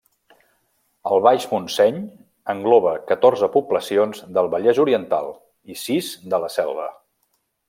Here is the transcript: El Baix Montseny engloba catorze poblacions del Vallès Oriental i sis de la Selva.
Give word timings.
El 1.09 1.21
Baix 1.25 1.45
Montseny 1.51 1.99
engloba 2.55 2.95
catorze 3.13 3.51
poblacions 3.59 4.25
del 4.39 4.53
Vallès 4.55 4.83
Oriental 4.87 5.33
i 5.75 5.81
sis 5.87 6.13
de 6.35 6.45
la 6.47 6.55
Selva. 6.61 6.93